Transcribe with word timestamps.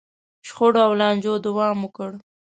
شخړو 0.47 0.79
او 0.87 0.91
لانجو 1.01 1.33
دوام 1.45 1.77
وکړ. 1.83 2.11